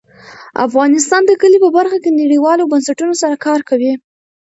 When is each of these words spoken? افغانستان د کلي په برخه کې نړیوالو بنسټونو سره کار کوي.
افغانستان 0.67 1.21
د 1.25 1.31
کلي 1.41 1.57
په 1.65 1.69
برخه 1.77 1.97
کې 2.03 2.11
نړیوالو 2.21 2.69
بنسټونو 2.71 3.13
سره 3.21 3.35
کار 3.45 3.59
کوي. 3.69 3.93